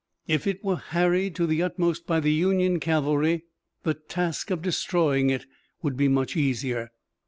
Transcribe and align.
If 0.27 0.47
it 0.47 0.63
were 0.63 0.77
harried 0.77 1.35
to 1.35 1.45
the 1.45 1.61
utmost 1.61 2.07
by 2.07 2.19
the 2.21 2.31
Union 2.33 2.79
cavalry 2.79 3.45
the 3.83 3.93
task 3.93 4.49
of 4.49 4.63
destroying 4.63 5.29
it 5.29 5.45
would 5.83 5.95
be 5.95 6.07
much 6.07 6.35
easier. 6.35 6.89